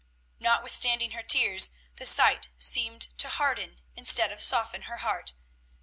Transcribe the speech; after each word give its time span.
Notwithstanding 0.39 1.11
her 1.11 1.21
tears, 1.21 1.69
the 1.97 2.07
sight 2.07 2.47
seemed 2.57 3.15
to 3.19 3.29
harden 3.29 3.81
instead 3.95 4.31
of 4.31 4.41
soften 4.41 4.81
her 4.89 4.97
heart. 4.97 5.33